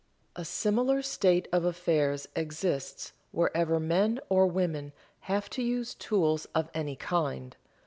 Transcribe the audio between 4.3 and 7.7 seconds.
women have to use tools of any kind.